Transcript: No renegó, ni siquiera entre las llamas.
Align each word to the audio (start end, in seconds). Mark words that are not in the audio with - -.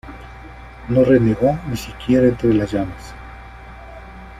No 0.89 1.03
renegó, 1.03 1.59
ni 1.69 1.77
siquiera 1.77 2.25
entre 2.27 2.51
las 2.55 2.71
llamas. 2.73 3.13